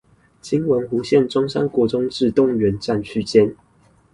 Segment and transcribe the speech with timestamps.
[0.41, 3.55] 今文湖線中山國中至動物園站區間